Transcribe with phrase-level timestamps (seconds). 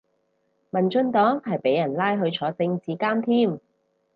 [0.71, 3.59] 民進黨係俾人拉去坐政治監添